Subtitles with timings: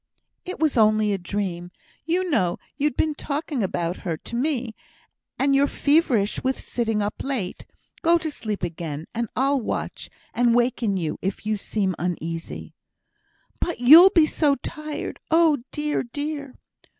[0.45, 1.69] "It was only a dream;
[2.07, 4.73] you know you'd been talking about her to me,
[5.37, 7.67] and you're feverish with sitting up late.
[8.01, 12.73] Go to sleep again, and I'll watch, and waken you if you seem uneasy."
[13.59, 15.19] "But you'll be so tired.
[15.29, 16.01] Oh, dear!
[16.01, 16.55] dear!"